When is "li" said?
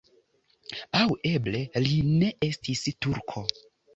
1.85-1.93